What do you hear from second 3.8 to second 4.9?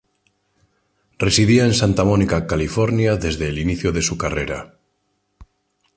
de su carrera.